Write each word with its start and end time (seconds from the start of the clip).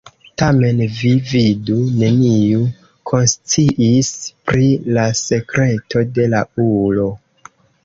Tamen, 0.41 0.79
vi 0.99 1.09
vidu, 1.31 1.75
neniu 1.99 2.63
konsciis 3.11 4.11
pri 4.51 4.67
la 4.97 5.07
sekreto 5.23 6.05
de 6.19 6.29
la 6.35 6.45
ulo. 6.69 7.09